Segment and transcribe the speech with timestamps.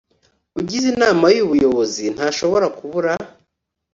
[0.59, 3.13] ugize inama y ubuyobozi ntashobora kubura